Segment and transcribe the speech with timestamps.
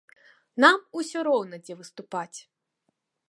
[0.63, 2.39] Нам усё роўна, дзе выступаць!